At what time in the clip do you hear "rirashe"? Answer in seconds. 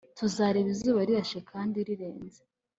1.07-1.39